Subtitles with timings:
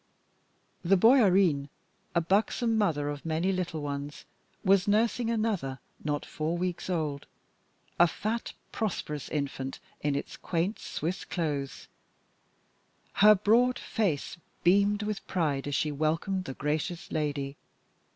[0.83, 1.69] The Bäuerin,
[2.15, 4.25] a buxom mother of many little ones,
[4.65, 7.27] was nursing another not four weeks old,
[7.99, 11.87] a fat, prosperous infant in its quaint Swiss clothes.
[13.13, 17.55] Her broad face beamed with pride as she welcomed the gracious lady.